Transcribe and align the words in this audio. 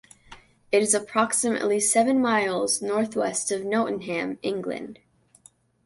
It 0.71 0.81
is 0.81 0.95
approximately 0.95 1.79
seven 1.79 2.19
miles 2.19 2.81
north-west 2.81 3.51
of 3.51 3.63
Nottingham, 3.65 4.39
England. 4.41 4.97